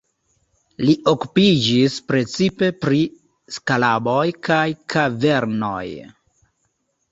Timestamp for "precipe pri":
2.13-3.03